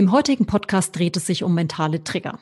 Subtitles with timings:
[0.00, 2.38] Im heutigen Podcast dreht es sich um mentale Trigger.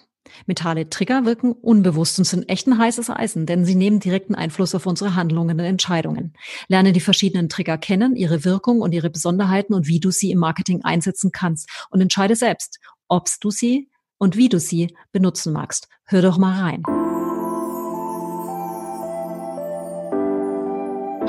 [0.47, 4.77] Mentale Trigger wirken unbewusst und sind echt ein heißes Eisen, denn sie nehmen direkten Einfluss
[4.77, 6.35] auf unsere Handlungen und Entscheidungen.
[6.69, 10.39] Lerne die verschiedenen Trigger kennen, ihre Wirkung und ihre Besonderheiten und wie du sie im
[10.39, 15.89] Marketing einsetzen kannst und entscheide selbst, ob du sie und wie du sie benutzen magst.
[16.05, 17.08] Hör doch mal rein.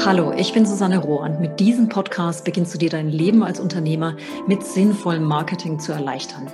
[0.09, 4.17] Hallo, ich bin Susanne Rohr mit diesem Podcast beginnst du dir dein Leben als Unternehmer
[4.47, 6.51] mit sinnvollem Marketing zu erleichtern.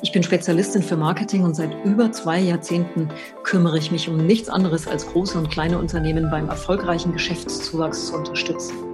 [0.00, 3.10] Ich bin Spezialistin für Marketing und seit über zwei Jahrzehnten
[3.42, 8.16] kümmere ich mich um nichts anderes als große und kleine Unternehmen beim erfolgreichen Geschäftszuwachs zu
[8.16, 8.93] unterstützen.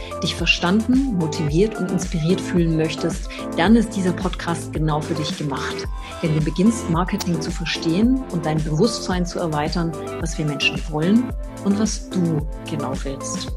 [0.21, 5.87] dich verstanden, motiviert und inspiriert fühlen möchtest, dann ist dieser Podcast genau für dich gemacht.
[6.21, 11.33] Denn du beginnst Marketing zu verstehen und dein Bewusstsein zu erweitern, was wir Menschen wollen
[11.65, 13.51] und was du genau willst.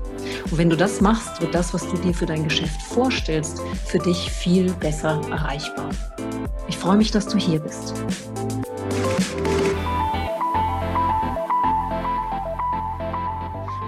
[0.50, 3.98] Und wenn du das machst, wird das, was du dir für dein Geschäft vorstellst, für
[3.98, 5.90] dich viel besser erreichbar.
[6.68, 7.94] Ich freue mich, dass du hier bist.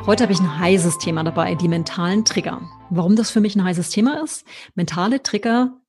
[0.07, 2.63] Heute habe ich ein heißes Thema dabei, die mentalen Trigger.
[2.91, 4.45] Warum das für mich ein heißes Thema ist?
[4.77, 5.81] Mentale Trigger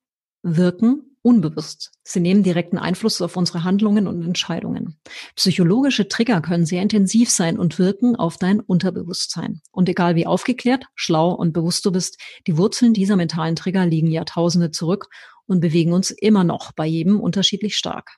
[0.42, 1.92] wirken unbewusst.
[2.02, 4.98] Sie nehmen direkten Einfluss auf unsere Handlungen und Entscheidungen.
[5.36, 9.60] Psychologische Trigger können sehr intensiv sein und wirken auf dein Unterbewusstsein.
[9.70, 14.10] Und egal wie aufgeklärt, schlau und bewusst du bist, die Wurzeln dieser mentalen Trigger liegen
[14.10, 15.06] Jahrtausende zurück
[15.46, 18.16] und bewegen uns immer noch bei jedem unterschiedlich stark.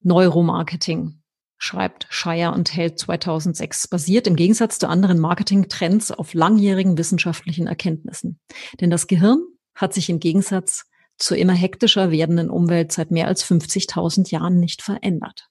[0.00, 1.17] Neuromarketing
[1.58, 8.38] schreibt Shire und Held 2006, basiert im Gegensatz zu anderen Marketing-Trends auf langjährigen wissenschaftlichen Erkenntnissen.
[8.80, 9.40] Denn das Gehirn
[9.74, 10.86] hat sich im Gegensatz
[11.18, 15.48] zur immer hektischer werdenden Umwelt seit mehr als 50.000 Jahren nicht verändert.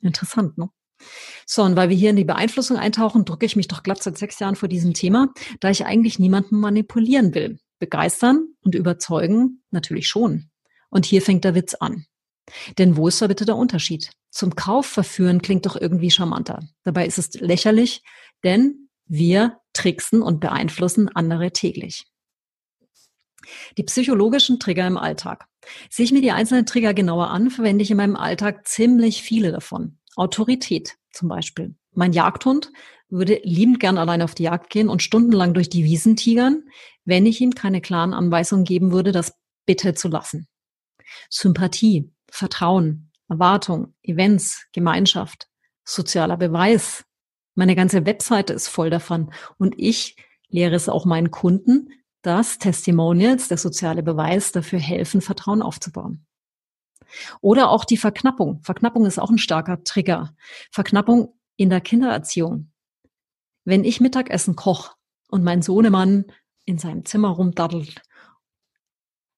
[0.00, 0.70] Interessant, ne?
[1.46, 4.16] So, und weil wir hier in die Beeinflussung eintauchen, drücke ich mich doch glatt seit
[4.16, 5.28] sechs Jahren vor diesem Thema,
[5.60, 7.58] da ich eigentlich niemanden manipulieren will.
[7.78, 10.50] Begeistern und überzeugen natürlich schon.
[10.88, 12.06] Und hier fängt der Witz an.
[12.78, 14.10] Denn wo ist da bitte der Unterschied?
[14.34, 16.68] Zum Kauf verführen klingt doch irgendwie charmanter.
[16.82, 18.02] Dabei ist es lächerlich,
[18.42, 22.04] denn wir tricksen und beeinflussen andere täglich.
[23.78, 25.46] Die psychologischen Trigger im Alltag.
[25.88, 29.52] Sehe ich mir die einzelnen Trigger genauer an, verwende ich in meinem Alltag ziemlich viele
[29.52, 29.98] davon.
[30.16, 31.76] Autorität zum Beispiel.
[31.92, 32.72] Mein Jagdhund
[33.08, 36.64] würde liebend gern allein auf die Jagd gehen und stundenlang durch die Wiesen tigern,
[37.04, 39.34] wenn ich ihm keine klaren Anweisungen geben würde, das
[39.64, 40.48] bitte zu lassen.
[41.30, 42.10] Sympathie.
[42.28, 45.48] Vertrauen, Erwartung, Events, Gemeinschaft,
[45.84, 47.04] sozialer Beweis.
[47.54, 49.32] Meine ganze Webseite ist voll davon.
[49.58, 50.16] Und ich
[50.48, 51.90] lehre es auch meinen Kunden,
[52.22, 56.26] dass Testimonials, der soziale Beweis, dafür helfen, Vertrauen aufzubauen.
[57.40, 58.60] Oder auch die Verknappung.
[58.62, 60.34] Verknappung ist auch ein starker Trigger.
[60.70, 62.72] Verknappung in der Kindererziehung.
[63.64, 64.92] Wenn ich Mittagessen koche
[65.28, 66.26] und mein Sohnemann
[66.64, 68.02] in seinem Zimmer rumdaddelt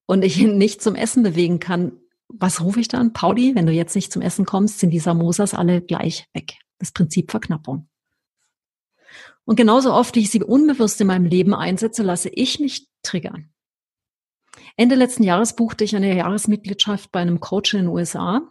[0.07, 3.12] und ich ihn nicht zum Essen bewegen kann, was rufe ich dann?
[3.12, 6.54] Pauli, wenn du jetzt nicht zum Essen kommst, sind die Samosas alle gleich weg.
[6.78, 7.88] Das Prinzip Verknappung.
[9.44, 13.53] Und genauso oft, wie ich sie unbewusst in meinem Leben einsetze, lasse ich mich triggern.
[14.76, 18.43] Ende letzten Jahres buchte ich eine Jahresmitgliedschaft bei einem Coach in den USA,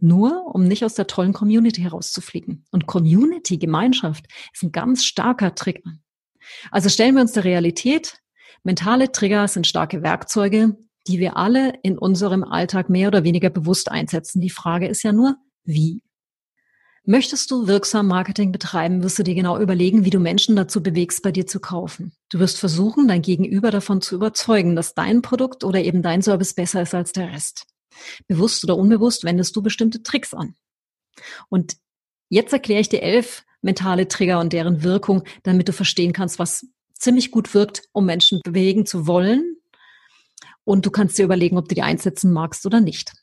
[0.00, 2.64] nur um nicht aus der tollen Community herauszufliegen.
[2.70, 5.92] Und Community, Gemeinschaft, ist ein ganz starker Trigger.
[6.70, 8.20] Also stellen wir uns der Realität.
[8.62, 10.76] Mentale Trigger sind starke Werkzeuge,
[11.08, 14.40] die wir alle in unserem Alltag mehr oder weniger bewusst einsetzen.
[14.40, 16.02] Die Frage ist ja nur, wie?
[17.04, 21.22] Möchtest du wirksam Marketing betreiben, wirst du dir genau überlegen, wie du Menschen dazu bewegst,
[21.22, 22.12] bei dir zu kaufen.
[22.28, 26.52] Du wirst versuchen, dein Gegenüber davon zu überzeugen, dass dein Produkt oder eben dein Service
[26.52, 27.66] besser ist als der Rest.
[28.26, 30.54] Bewusst oder unbewusst wendest du bestimmte Tricks an.
[31.48, 31.78] Und
[32.28, 36.66] jetzt erkläre ich dir elf mentale Trigger und deren Wirkung, damit du verstehen kannst, was
[36.92, 39.57] ziemlich gut wirkt, um Menschen bewegen zu wollen,
[40.68, 43.14] und du kannst dir überlegen, ob du die einsetzen magst oder nicht.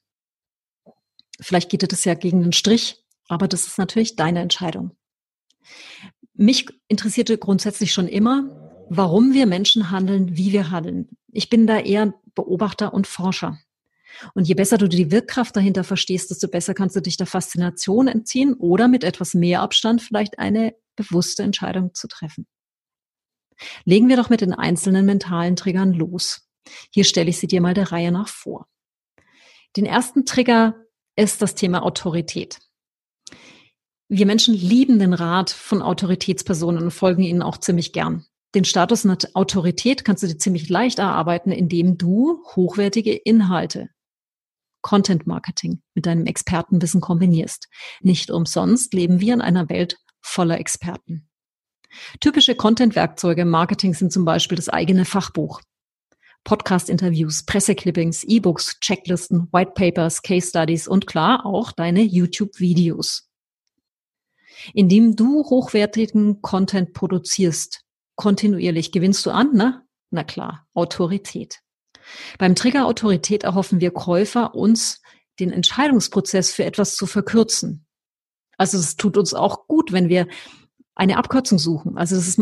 [1.39, 4.97] Vielleicht geht dir das ja gegen den Strich, aber das ist natürlich deine Entscheidung.
[6.33, 11.07] Mich interessierte grundsätzlich schon immer, warum wir Menschen handeln, wie wir handeln.
[11.31, 13.59] Ich bin da eher Beobachter und Forscher.
[14.33, 18.07] Und je besser du die Wirkkraft dahinter verstehst, desto besser kannst du dich der Faszination
[18.07, 22.47] entziehen oder mit etwas mehr Abstand vielleicht eine bewusste Entscheidung zu treffen.
[23.83, 26.44] Legen wir doch mit den einzelnen mentalen Triggern los.
[26.91, 28.67] Hier stelle ich sie dir mal der Reihe nach vor.
[29.75, 30.75] Den ersten Trigger
[31.15, 32.59] ist das Thema Autorität.
[34.07, 38.25] Wir Menschen lieben den Rat von Autoritätspersonen und folgen ihnen auch ziemlich gern.
[38.53, 43.89] Den Status einer Autorität kannst du dir ziemlich leicht erarbeiten, indem du hochwertige Inhalte,
[44.81, 47.67] Content Marketing mit deinem Expertenwissen kombinierst.
[48.01, 51.27] Nicht umsonst leben wir in einer Welt voller Experten.
[52.19, 55.61] Typische Content-Werkzeuge im Marketing sind zum Beispiel das eigene Fachbuch,
[56.45, 63.29] Podcast-Interviews, Presseclippings, E-Books, Checklisten, White Papers, Case Studies und klar auch deine YouTube-Videos.
[64.73, 67.81] Indem du hochwertigen Content produzierst,
[68.15, 69.83] kontinuierlich gewinnst du an, ne?
[70.11, 71.59] Na klar, Autorität.
[72.37, 75.01] Beim Trigger Autorität erhoffen wir Käufer, uns
[75.39, 77.85] den Entscheidungsprozess für etwas zu verkürzen.
[78.57, 80.27] Also es tut uns auch gut, wenn wir
[80.93, 81.97] eine Abkürzung suchen.
[81.97, 82.39] Also ist,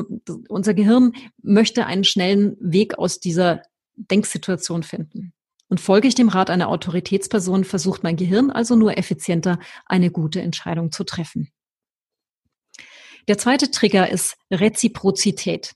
[0.50, 3.64] unser Gehirn möchte einen schnellen Weg aus dieser
[3.96, 5.34] Denksituation finden.
[5.70, 10.42] Und folge ich dem Rat einer Autoritätsperson, versucht mein Gehirn also nur effizienter eine gute
[10.42, 11.52] Entscheidung zu treffen.
[13.28, 15.74] Der zweite Trigger ist Reziprozität.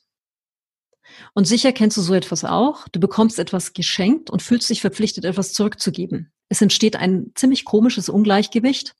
[1.34, 2.88] Und sicher kennst du so etwas auch.
[2.90, 6.32] Du bekommst etwas geschenkt und fühlst dich verpflichtet, etwas zurückzugeben.
[6.50, 8.96] Es entsteht ein ziemlich komisches Ungleichgewicht.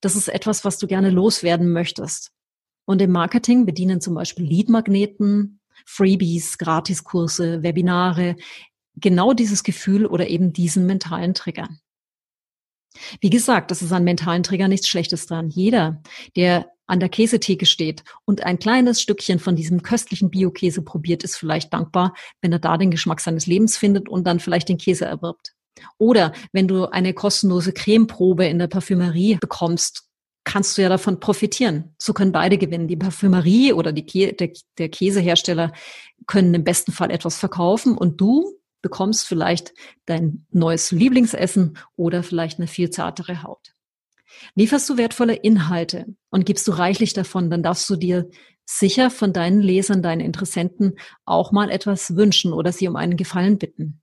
[0.00, 2.32] Das ist etwas, was du gerne loswerden möchtest.
[2.84, 8.36] Und im Marketing bedienen zum Beispiel Leadmagneten, Freebies, Gratiskurse, Webinare
[8.96, 11.68] genau dieses Gefühl oder eben diesen mentalen Trigger.
[13.20, 15.50] Wie gesagt, das ist an mentalen Trigger nichts Schlechtes dran.
[15.50, 16.02] Jeder,
[16.36, 21.36] der an der Käsetheke steht und ein kleines Stückchen von diesem köstlichen Bio-Käse probiert, ist
[21.36, 25.04] vielleicht dankbar, wenn er da den Geschmack seines Lebens findet und dann vielleicht den Käse
[25.04, 25.52] erwirbt.
[25.98, 30.07] Oder wenn du eine kostenlose Cremeprobe in der Parfümerie bekommst,
[30.48, 31.94] kannst du ja davon profitieren.
[31.98, 32.88] So können beide gewinnen.
[32.88, 35.72] Die Parfümerie oder die Kä der, der Käsehersteller
[36.26, 39.74] können im besten Fall etwas verkaufen und du bekommst vielleicht
[40.06, 43.74] dein neues Lieblingsessen oder vielleicht eine viel zartere Haut.
[44.54, 48.30] Lieferst du wertvolle Inhalte und gibst du reichlich davon, dann darfst du dir
[48.64, 50.94] sicher von deinen Lesern, deinen Interessenten
[51.26, 54.00] auch mal etwas wünschen oder sie um einen Gefallen bitten.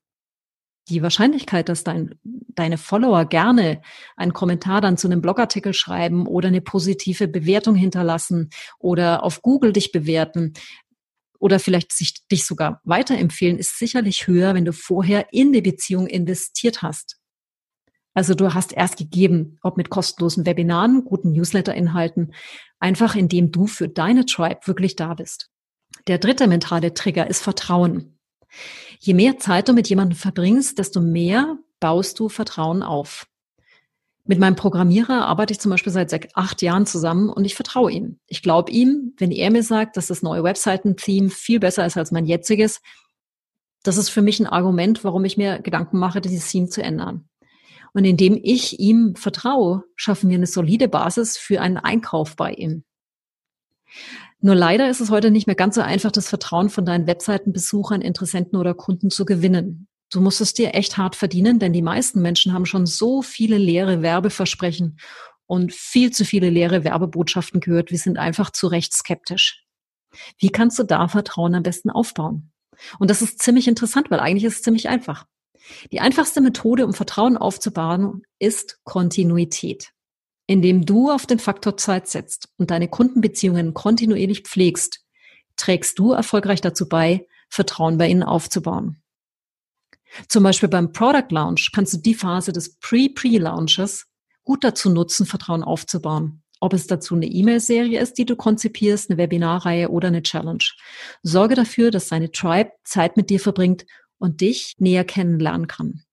[0.90, 3.82] Die Wahrscheinlichkeit, dass dein, deine Follower gerne
[4.16, 9.74] einen Kommentar dann zu einem Blogartikel schreiben oder eine positive Bewertung hinterlassen oder auf Google
[9.74, 10.54] dich bewerten
[11.40, 16.08] oder vielleicht sich dich sogar weiterempfehlen, ist sicherlich höher, wenn du vorher in die Beziehung
[16.08, 17.18] investiert hast.
[18.14, 22.34] Also du hast erst gegeben, ob mit kostenlosen Webinaren, guten Newsletter-Inhalten,
[22.80, 25.50] einfach indem du für deine Tribe wirklich da bist.
[26.08, 28.15] Der dritte mentale Trigger ist Vertrauen.
[29.00, 33.28] Je mehr Zeit du mit jemandem verbringst, desto mehr baust du Vertrauen auf.
[34.28, 38.20] Mit meinem Programmierer arbeite ich zum Beispiel seit acht Jahren zusammen und ich vertraue ihm.
[38.26, 42.12] Ich glaube ihm, wenn er mir sagt, dass das neue Webseiten-Theme viel besser ist als
[42.12, 42.82] mein jetziges,
[43.84, 47.30] das ist für mich ein Argument, warum ich mir Gedanken mache, dieses Theme zu ändern.
[47.94, 52.84] Und indem ich ihm vertraue, schaffen wir eine solide Basis für einen Einkauf bei ihm.
[54.42, 58.02] Nur leider ist es heute nicht mehr ganz so einfach, das Vertrauen von deinen Webseitenbesuchern,
[58.02, 59.88] Interessenten oder Kunden zu gewinnen.
[60.12, 63.58] Du musst es dir echt hart verdienen, denn die meisten Menschen haben schon so viele
[63.58, 65.00] leere Werbeversprechen
[65.48, 67.92] und viel zu viele leere Werbebotschaften gehört.
[67.92, 69.64] Wir sind einfach zu Recht skeptisch.
[70.38, 72.52] Wie kannst du da Vertrauen am besten aufbauen?
[73.00, 75.26] Und das ist ziemlich interessant, weil eigentlich ist es ziemlich einfach.
[75.92, 79.92] Die einfachste Methode, um Vertrauen aufzubauen, ist Kontinuität.
[80.48, 85.02] Indem du auf den Faktor Zeit setzt und deine Kundenbeziehungen kontinuierlich pflegst,
[85.56, 89.02] trägst du erfolgreich dazu bei, Vertrauen bei ihnen aufzubauen.
[90.30, 94.06] Zum Beispiel beim Product Launch kannst du die Phase des Pre-Pre-Launches
[94.44, 96.44] gut dazu nutzen, Vertrauen aufzubauen.
[96.62, 100.64] Ob es dazu eine E-Mail-Serie ist, die du konzipierst, eine Webinarreihe oder eine Challenge.
[101.22, 103.86] Sorge dafür, dass deine Tribe Zeit mit dir verbringt
[104.18, 106.05] und dich näher kennenlernen kann.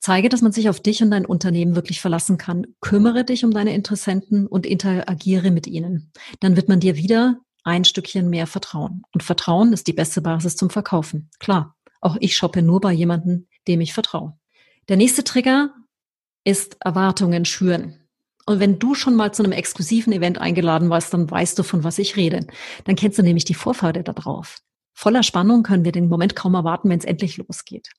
[0.00, 2.66] Zeige, dass man sich auf dich und dein Unternehmen wirklich verlassen kann.
[2.80, 6.12] Kümmere dich um deine Interessenten und interagiere mit ihnen.
[6.40, 9.02] Dann wird man dir wieder ein Stückchen mehr vertrauen.
[9.12, 11.30] Und Vertrauen ist die beste Basis zum Verkaufen.
[11.40, 14.38] Klar, auch ich shoppe nur bei jemandem, dem ich vertraue.
[14.88, 15.74] Der nächste Trigger
[16.44, 18.06] ist Erwartungen schüren.
[18.46, 21.82] Und wenn du schon mal zu einem exklusiven Event eingeladen warst, dann weißt du, von
[21.82, 22.46] was ich rede.
[22.84, 24.58] Dann kennst du nämlich die Vorfreude darauf.
[24.94, 27.90] Voller Spannung können wir den Moment kaum erwarten, wenn es endlich losgeht.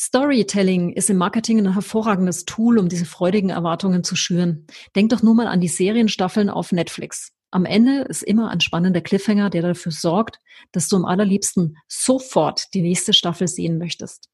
[0.00, 4.64] Storytelling ist im Marketing ein hervorragendes Tool, um diese freudigen Erwartungen zu schüren.
[4.94, 7.32] Denk doch nur mal an die Serienstaffeln auf Netflix.
[7.50, 10.38] Am Ende ist immer ein spannender Cliffhanger, der dafür sorgt,
[10.70, 14.28] dass du am allerliebsten sofort die nächste Staffel sehen möchtest.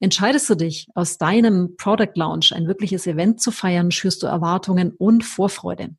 [0.00, 4.90] Entscheidest du dich, aus deinem Product Launch ein wirkliches Event zu feiern, schürst du Erwartungen
[4.98, 5.90] und Vorfreude.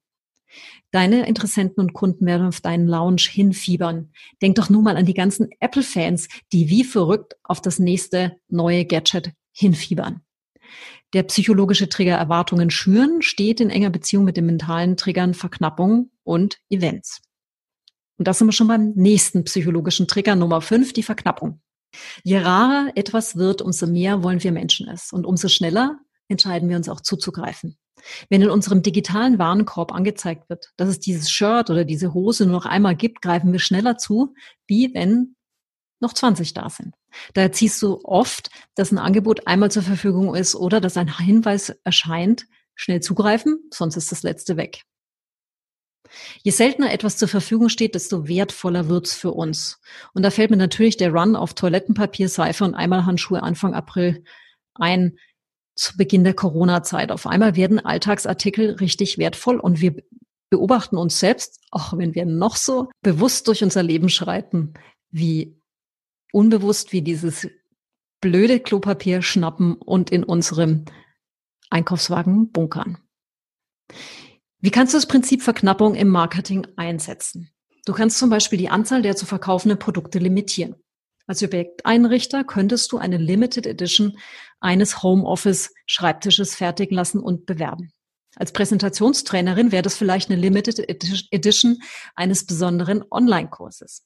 [0.91, 4.11] Deine Interessenten und Kunden werden auf deinen Lounge hinfiebern.
[4.41, 8.85] Denk doch nur mal an die ganzen Apple-Fans, die wie verrückt auf das nächste neue
[8.85, 10.21] Gadget hinfiebern.
[11.13, 16.59] Der psychologische Trigger Erwartungen schüren steht in enger Beziehung mit den mentalen Triggern Verknappung und
[16.69, 17.21] Events.
[18.17, 21.61] Und das sind wir schon beim nächsten psychologischen Trigger Nummer fünf, die Verknappung.
[22.23, 25.11] Je rarer etwas wird, umso mehr wollen wir Menschen es.
[25.11, 27.77] Und umso schneller entscheiden wir uns auch zuzugreifen.
[28.29, 32.53] Wenn in unserem digitalen Warenkorb angezeigt wird, dass es dieses Shirt oder diese Hose nur
[32.53, 34.33] noch einmal gibt, greifen wir schneller zu,
[34.67, 35.35] wie wenn
[35.99, 36.95] noch 20 da sind.
[37.33, 41.69] Daher ziehst du oft, dass ein Angebot einmal zur Verfügung ist oder dass ein Hinweis
[41.83, 44.83] erscheint, schnell zugreifen, sonst ist das letzte weg.
[46.41, 49.79] Je seltener etwas zur Verfügung steht, desto wertvoller wird's für uns.
[50.13, 54.23] Und da fällt mir natürlich der Run auf Toilettenpapier, Seife und Einmalhandschuhe Anfang April
[54.73, 55.17] ein
[55.75, 57.11] zu Beginn der Corona-Zeit.
[57.11, 59.95] Auf einmal werden Alltagsartikel richtig wertvoll und wir
[60.49, 64.73] beobachten uns selbst, auch wenn wir noch so bewusst durch unser Leben schreiten,
[65.09, 65.59] wie
[66.33, 67.47] unbewusst wir dieses
[68.21, 70.85] blöde Klopapier schnappen und in unserem
[71.69, 72.97] Einkaufswagen bunkern.
[74.59, 77.49] Wie kannst du das Prinzip Verknappung im Marketing einsetzen?
[77.85, 80.75] Du kannst zum Beispiel die Anzahl der zu verkaufenden Produkte limitieren.
[81.27, 84.17] Als Objekteinrichter könntest du eine Limited Edition
[84.59, 87.91] eines Homeoffice Schreibtisches fertigen lassen und bewerben.
[88.35, 90.79] Als Präsentationstrainerin wäre das vielleicht eine Limited
[91.31, 91.79] Edition
[92.15, 94.05] eines besonderen Online-Kurses.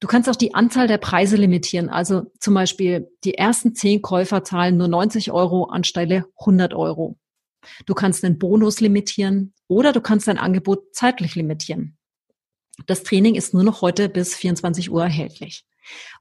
[0.00, 1.88] Du kannst auch die Anzahl der Preise limitieren.
[1.88, 7.18] Also zum Beispiel die ersten zehn Käufer zahlen nur 90 Euro anstelle 100 Euro.
[7.86, 11.98] Du kannst den Bonus limitieren oder du kannst dein Angebot zeitlich limitieren.
[12.86, 15.64] Das Training ist nur noch heute bis 24 Uhr erhältlich.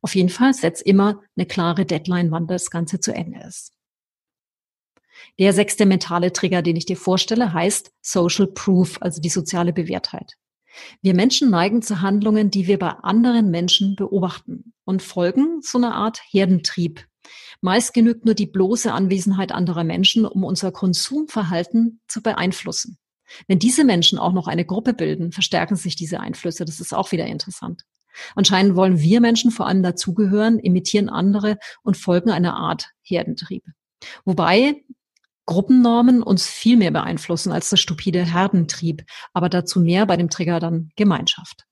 [0.01, 3.73] Auf jeden Fall setz immer eine klare Deadline, wann das Ganze zu Ende ist.
[5.39, 10.33] Der sechste mentale Trigger, den ich dir vorstelle, heißt Social Proof, also die soziale Bewährtheit.
[11.01, 15.95] Wir Menschen neigen zu Handlungen, die wir bei anderen Menschen beobachten und folgen so einer
[15.95, 17.05] Art Herdentrieb.
[17.61, 22.97] Meist genügt nur die bloße Anwesenheit anderer Menschen, um unser Konsumverhalten zu beeinflussen.
[23.47, 26.63] Wenn diese Menschen auch noch eine Gruppe bilden, verstärken sich diese Einflüsse.
[26.63, 27.83] Das ist auch wieder interessant.
[28.35, 33.63] Anscheinend wollen wir Menschen vor allem dazugehören, imitieren andere und folgen einer Art Herdentrieb.
[34.25, 34.83] Wobei
[35.45, 40.59] Gruppennormen uns viel mehr beeinflussen als das stupide Herdentrieb, aber dazu mehr bei dem Trigger
[40.59, 41.63] dann Gemeinschaft.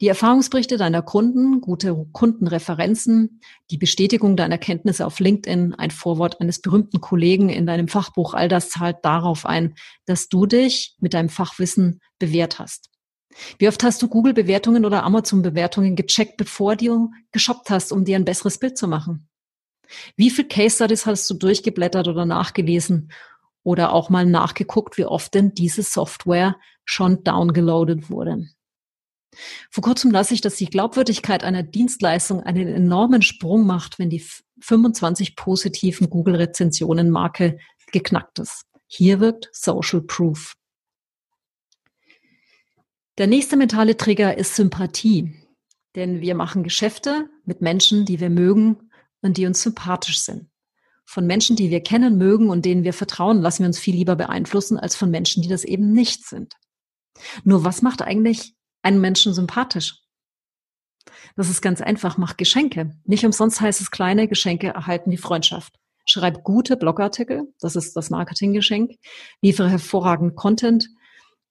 [0.00, 3.40] Die Erfahrungsberichte deiner Kunden, gute Kundenreferenzen,
[3.70, 8.48] die Bestätigung deiner Kenntnisse auf LinkedIn, ein Vorwort eines berühmten Kollegen in deinem Fachbuch, all
[8.48, 9.74] das zahlt darauf ein,
[10.06, 12.90] dass du dich mit deinem Fachwissen bewährt hast.
[13.58, 18.24] Wie oft hast du Google-Bewertungen oder Amazon-Bewertungen gecheckt, bevor du geshoppt hast, um dir ein
[18.24, 19.28] besseres Bild zu machen?
[20.16, 23.12] Wie viel Case Studies hast du durchgeblättert oder nachgelesen
[23.62, 28.48] oder auch mal nachgeguckt, wie oft denn diese Software schon downgeloadet wurde?
[29.70, 34.24] Vor kurzem las ich, dass die Glaubwürdigkeit einer Dienstleistung einen enormen Sprung macht, wenn die
[34.60, 37.58] 25 positiven Google-Rezensionen Marke
[37.92, 38.62] geknackt ist.
[38.86, 40.54] Hier wirkt Social Proof.
[43.18, 45.34] Der nächste mentale Trigger ist Sympathie.
[45.94, 48.90] Denn wir machen Geschäfte mit Menschen, die wir mögen
[49.22, 50.50] und die uns sympathisch sind.
[51.06, 54.16] Von Menschen, die wir kennen, mögen und denen wir vertrauen, lassen wir uns viel lieber
[54.16, 56.56] beeinflussen als von Menschen, die das eben nicht sind.
[57.44, 60.02] Nur was macht eigentlich einen Menschen sympathisch?
[61.36, 62.90] Das ist ganz einfach, mach Geschenke.
[63.04, 65.78] Nicht umsonst heißt es, kleine Geschenke erhalten die Freundschaft.
[66.04, 68.92] Schreib gute Blogartikel, das ist das Marketinggeschenk.
[69.40, 70.88] Liefere hervorragend Content.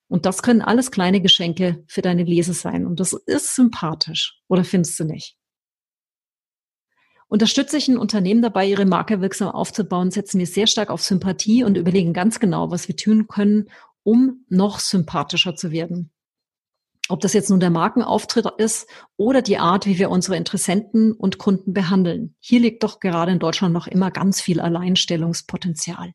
[0.08, 2.86] Und das können alles kleine Geschenke für deine Leser sein.
[2.86, 4.40] Und das ist sympathisch.
[4.48, 5.38] Oder findest du nicht?
[7.28, 11.64] Unterstütze ich ein Unternehmen dabei, ihre Marke wirksam aufzubauen, setzen wir sehr stark auf Sympathie
[11.64, 13.70] und überlegen ganz genau, was wir tun können,
[14.04, 16.12] um noch sympathischer zu werden.
[17.10, 21.38] Ob das jetzt nun der Markenauftritt ist oder die Art, wie wir unsere Interessenten und
[21.38, 22.36] Kunden behandeln.
[22.40, 26.14] Hier liegt doch gerade in Deutschland noch immer ganz viel Alleinstellungspotenzial.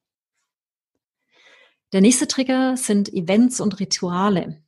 [1.93, 4.63] Der nächste Trigger sind Events und Rituale.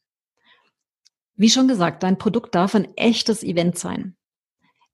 [1.37, 4.17] Wie schon gesagt, dein Produkt darf ein echtes Event sein.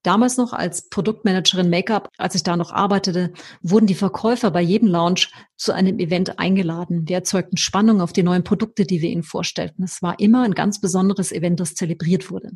[0.03, 4.87] Damals noch als Produktmanagerin Make-up, als ich da noch arbeitete, wurden die Verkäufer bei jedem
[4.87, 7.09] Launch zu einem Event eingeladen.
[7.09, 9.83] Wir erzeugten Spannung auf die neuen Produkte, die wir ihnen vorstellten.
[9.83, 12.51] Es war immer ein ganz besonderes Event, das zelebriert wurde.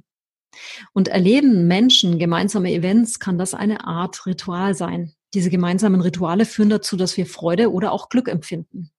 [0.94, 5.14] Und erleben Menschen gemeinsame Events, kann das eine Art Ritual sein.
[5.34, 8.93] Diese gemeinsamen Rituale führen dazu, dass wir Freude oder auch Glück empfinden.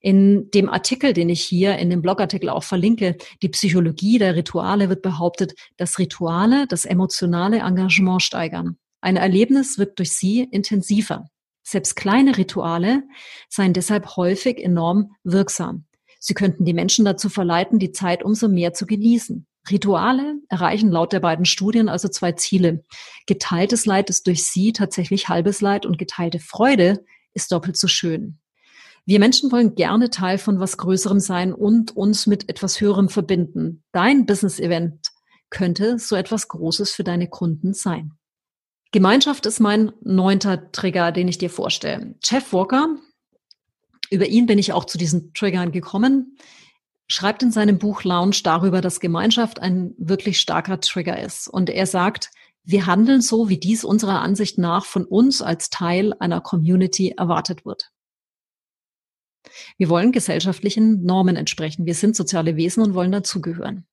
[0.00, 4.88] In dem Artikel, den ich hier in dem Blogartikel auch verlinke, die Psychologie der Rituale
[4.88, 8.76] wird behauptet, dass Rituale das emotionale Engagement steigern.
[9.00, 11.26] Ein Erlebnis wirkt durch sie intensiver.
[11.62, 13.02] Selbst kleine Rituale
[13.48, 15.86] seien deshalb häufig enorm wirksam.
[16.20, 19.46] Sie könnten die Menschen dazu verleiten, die Zeit umso mehr zu genießen.
[19.70, 22.84] Rituale erreichen laut der beiden Studien also zwei Ziele.
[23.26, 28.38] Geteiltes Leid ist durch sie tatsächlich halbes Leid und geteilte Freude ist doppelt so schön.
[29.06, 33.82] Wir Menschen wollen gerne Teil von was Größerem sein und uns mit etwas Höherem verbinden.
[33.92, 35.08] Dein Business-Event
[35.50, 38.12] könnte so etwas Großes für deine Kunden sein.
[38.92, 42.14] Gemeinschaft ist mein neunter Trigger, den ich dir vorstelle.
[42.22, 42.96] Jeff Walker,
[44.08, 46.38] über ihn bin ich auch zu diesen Triggern gekommen,
[47.06, 51.48] schreibt in seinem Buch Lounge darüber, dass Gemeinschaft ein wirklich starker Trigger ist.
[51.48, 52.30] Und er sagt,
[52.62, 57.66] wir handeln so, wie dies unserer Ansicht nach von uns als Teil einer Community erwartet
[57.66, 57.90] wird.
[59.78, 61.86] Wir wollen gesellschaftlichen Normen entsprechen.
[61.86, 63.86] Wir sind soziale Wesen und wollen dazugehören.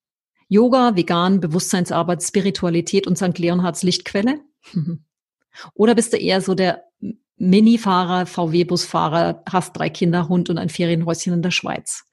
[0.48, 3.38] Yoga, Vegan, Bewusstseinsarbeit, Spiritualität und St.
[3.38, 4.40] Leonhards Lichtquelle?
[5.74, 6.84] Oder bist du eher so der
[7.36, 12.04] Mini-Fahrer, VW-Busfahrer, hast drei Kinder, Hund und ein Ferienhäuschen in der Schweiz?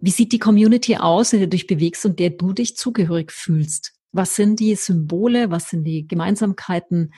[0.00, 3.32] Wie sieht die Community aus, in der du dich bewegst und der du dich zugehörig
[3.32, 3.94] fühlst?
[4.12, 7.12] Was sind die Symbole, was sind die Gemeinsamkeiten,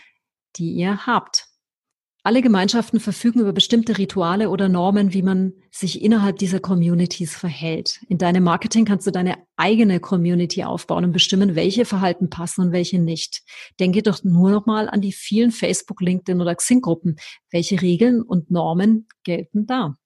[0.57, 1.50] die ihr habt?
[2.23, 8.01] Alle Gemeinschaften verfügen über bestimmte Rituale oder Normen, wie man sich innerhalb dieser Communities verhält.
[8.09, 12.73] In deinem Marketing kannst du deine eigene Community aufbauen und bestimmen, welche Verhalten passen und
[12.73, 13.43] welche nicht.
[13.79, 17.17] Denke doch nur noch mal an die vielen Facebook, LinkedIn oder Xing-Gruppen.
[17.51, 19.97] Welche Regeln und Normen gelten da?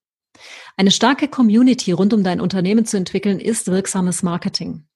[0.76, 4.86] Eine starke Community rund um dein Unternehmen zu entwickeln, ist wirksames Marketing.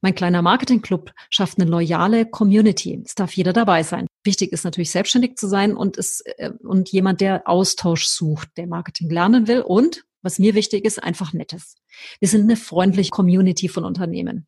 [0.00, 3.00] Mein kleiner Marketingclub schafft eine loyale Community.
[3.04, 4.06] Es darf jeder dabei sein.
[4.24, 8.66] Wichtig ist natürlich selbstständig zu sein und es, äh, und jemand, der Austausch sucht, der
[8.66, 11.74] Marketing lernen will und was mir wichtig ist, einfach nettes.
[12.20, 14.46] Wir sind eine freundliche Community von Unternehmen.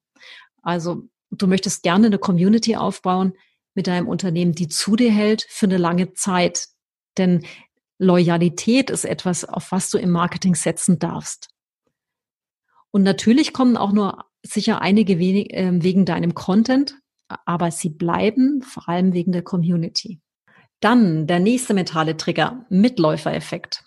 [0.63, 3.33] Also du möchtest gerne eine Community aufbauen
[3.75, 6.69] mit deinem Unternehmen, die zu dir hält für eine lange Zeit.
[7.19, 7.45] Denn
[7.99, 11.49] Loyalität ist etwas, auf was du im Marketing setzen darfst.
[12.91, 16.97] Und natürlich kommen auch nur sicher einige wenig, äh, wegen deinem Content,
[17.45, 20.21] aber sie bleiben vor allem wegen der Community.
[20.81, 23.85] Dann der nächste mentale Trigger, Mitläufereffekt.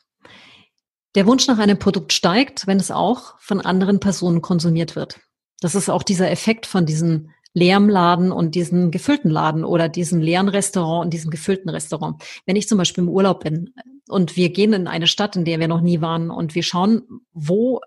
[1.15, 5.19] Der Wunsch nach einem Produkt steigt, wenn es auch von anderen Personen konsumiert wird.
[5.61, 10.21] Das ist auch dieser Effekt von diesem leeren Laden und diesem gefüllten Laden oder diesem
[10.21, 12.21] leeren Restaurant und diesem gefüllten Restaurant.
[12.45, 13.73] Wenn ich zum Beispiel im Urlaub bin
[14.07, 17.01] und wir gehen in eine Stadt, in der wir noch nie waren und wir schauen,
[17.31, 17.81] wo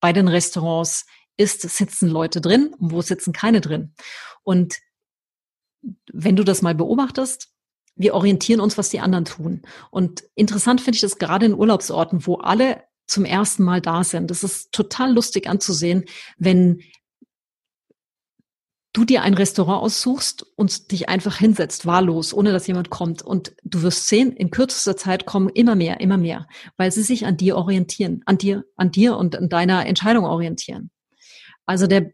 [0.00, 3.94] bei den Restaurants ist, sitzen Leute drin und wo sitzen keine drin.
[4.42, 4.76] Und
[6.12, 7.48] wenn du das mal beobachtest,
[7.96, 9.62] wir orientieren uns, was die anderen tun.
[9.90, 14.30] Und interessant finde ich das gerade in Urlaubsorten, wo alle zum ersten Mal da sind.
[14.30, 16.04] Das ist total lustig anzusehen,
[16.36, 16.82] wenn
[18.92, 23.22] du dir ein Restaurant aussuchst und dich einfach hinsetzt, wahllos, ohne dass jemand kommt.
[23.22, 27.26] Und du wirst sehen, in kürzester Zeit kommen immer mehr, immer mehr, weil sie sich
[27.26, 30.90] an dir orientieren, an dir, an dir und an deiner Entscheidung orientieren.
[31.66, 32.12] Also der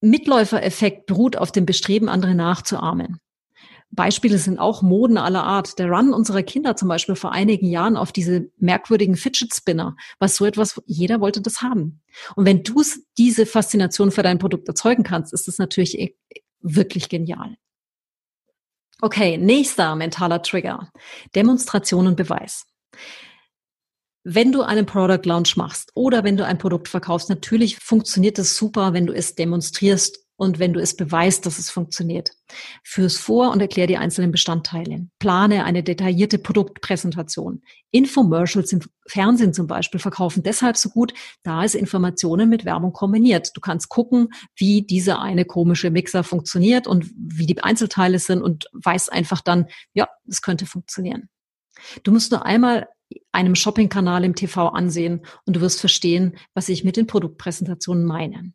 [0.00, 3.18] Mitläufereffekt beruht auf dem Bestreben, andere nachzuahmen.
[3.90, 5.78] Beispiele sind auch Moden aller Art.
[5.78, 10.36] Der Run unserer Kinder zum Beispiel vor einigen Jahren auf diese merkwürdigen Fidget Spinner, was
[10.36, 12.02] so etwas, jeder wollte das haben.
[12.34, 12.82] Und wenn du
[13.18, 16.14] diese Faszination für dein Produkt erzeugen kannst, ist das natürlich e-,
[16.60, 17.56] wirklich genial.
[19.00, 20.90] Okay, nächster mentaler Trigger.
[21.34, 22.66] Demonstration und Beweis
[24.24, 28.56] wenn du einen Product Launch machst oder wenn du ein Produkt verkaufst, natürlich funktioniert es
[28.56, 32.30] super, wenn du es demonstrierst und wenn du es beweist, dass es funktioniert.
[32.82, 35.06] Führ's vor und erklär die einzelnen Bestandteile.
[35.20, 37.62] Plane eine detaillierte Produktpräsentation.
[37.92, 43.50] Infomercials im Fernsehen zum Beispiel verkaufen deshalb so gut, da es Informationen mit Werbung kombiniert.
[43.54, 48.64] Du kannst gucken, wie dieser eine komische Mixer funktioniert und wie die Einzelteile sind und
[48.72, 51.28] weißt einfach dann, ja, es könnte funktionieren.
[52.02, 52.88] Du musst nur einmal
[53.32, 58.52] einem Shopping-Kanal im TV ansehen und du wirst verstehen, was ich mit den Produktpräsentationen meine.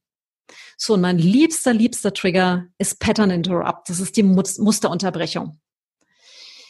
[0.78, 3.90] So, und mein liebster, liebster Trigger ist Pattern Interrupt.
[3.90, 5.60] Das ist die Musterunterbrechung.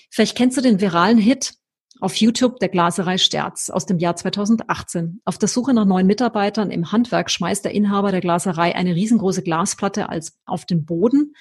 [0.10, 1.54] Vielleicht kennst du den viralen Hit
[2.00, 5.22] auf YouTube der Glaserei Sterz aus dem Jahr 2018.
[5.26, 9.44] Auf der Suche nach neuen Mitarbeitern im Handwerk schmeißt der Inhaber der Glaserei eine riesengroße
[9.44, 11.36] Glasplatte als auf den Boden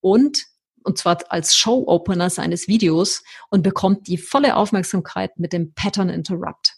[0.00, 0.44] und
[0.86, 6.76] und zwar als Show-Opener seines Videos und bekommt die volle Aufmerksamkeit mit dem Pattern Interrupt.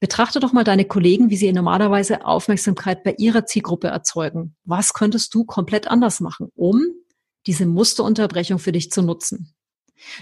[0.00, 4.56] Betrachte doch mal deine Kollegen, wie sie normalerweise Aufmerksamkeit bei ihrer Zielgruppe erzeugen.
[4.64, 6.82] Was könntest du komplett anders machen, um
[7.46, 9.54] diese Musterunterbrechung für dich zu nutzen?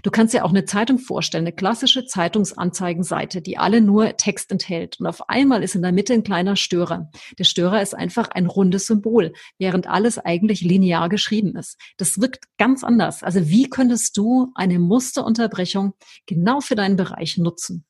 [0.02, 4.98] Du kannst dir auch eine Zeitung vorstellen, eine klassische Zeitungsanzeigenseite, die alle nur Text enthält.
[5.00, 7.10] Und auf einmal ist in der Mitte ein kleiner Störer.
[7.38, 11.78] Der Störer ist einfach ein rundes Symbol, während alles eigentlich linear geschrieben ist.
[11.96, 13.22] Das wirkt ganz anders.
[13.22, 15.94] Also wie könntest du eine Musterunterbrechung
[16.26, 17.84] genau für deinen Bereich nutzen?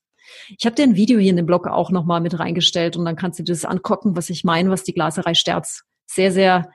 [0.59, 3.17] Ich habe dir ein Video hier in dem Blog auch nochmal mit reingestellt und dann
[3.17, 6.71] kannst du dir das angucken, was ich meine, was die Glaserei Sterz sehr, sehr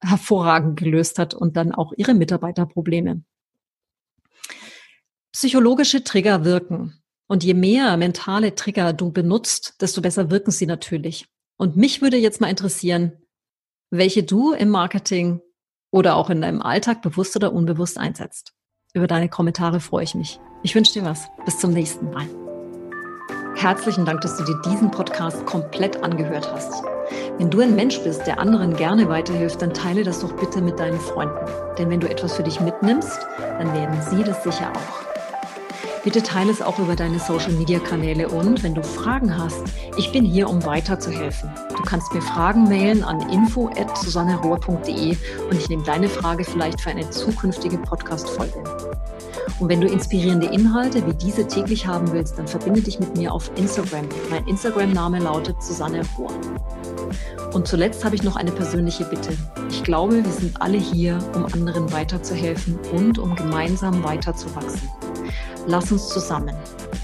[0.00, 3.22] hervorragend gelöst hat und dann auch ihre Mitarbeiterprobleme.
[5.38, 7.00] Psychologische Trigger wirken.
[7.28, 11.28] Und je mehr mentale Trigger du benutzt, desto besser wirken sie natürlich.
[11.56, 13.12] Und mich würde jetzt mal interessieren,
[13.88, 15.40] welche du im Marketing
[15.92, 18.52] oder auch in deinem Alltag bewusst oder unbewusst einsetzt.
[18.94, 20.40] Über deine Kommentare freue ich mich.
[20.64, 21.28] Ich wünsche dir was.
[21.44, 22.26] Bis zum nächsten Mal.
[23.54, 26.82] Herzlichen Dank, dass du dir diesen Podcast komplett angehört hast.
[27.38, 30.80] Wenn du ein Mensch bist, der anderen gerne weiterhilft, dann teile das doch bitte mit
[30.80, 31.46] deinen Freunden.
[31.78, 35.07] Denn wenn du etwas für dich mitnimmst, dann werden sie das sicher auch.
[36.04, 39.62] Bitte teile es auch über deine Social-Media-Kanäle und wenn du Fragen hast,
[39.96, 41.50] ich bin hier, um weiterzuhelfen.
[41.76, 45.16] Du kannst mir Fragen mailen an info.susannerohr.de
[45.50, 48.62] und ich nehme deine Frage vielleicht für eine zukünftige Podcast-Folge.
[49.58, 53.32] Und wenn du inspirierende Inhalte wie diese täglich haben willst, dann verbinde dich mit mir
[53.32, 54.08] auf Instagram.
[54.30, 56.30] Mein Instagram-Name lautet Susanne Rohr.
[57.52, 59.36] Und zuletzt habe ich noch eine persönliche Bitte.
[59.70, 64.88] Ich glaube, wir sind alle hier, um anderen weiterzuhelfen und um gemeinsam weiterzuwachsen.
[65.68, 66.56] Lass uns zusammen,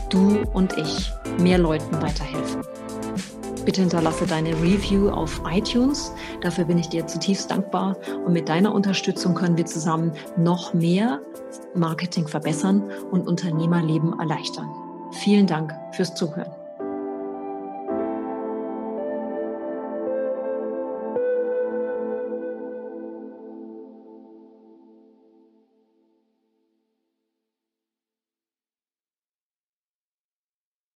[0.09, 2.63] du und ich, mehr Leuten weiterhelfen.
[3.67, 6.11] Bitte hinterlasse deine Review auf iTunes.
[6.41, 7.95] Dafür bin ich dir zutiefst dankbar.
[8.25, 11.21] Und mit deiner Unterstützung können wir zusammen noch mehr
[11.75, 14.71] Marketing verbessern und Unternehmerleben erleichtern.
[15.13, 16.64] Vielen Dank fürs Zuhören.